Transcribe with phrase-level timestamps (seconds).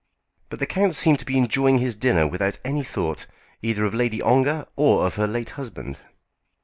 [0.49, 3.27] But the count seemed to be enjoying his dinner without any thought
[3.61, 6.01] either of Lady Ongar or of her late husband.